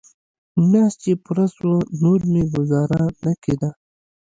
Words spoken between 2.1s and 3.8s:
مې گوزاره نه کېده.